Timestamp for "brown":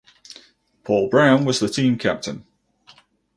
1.09-1.45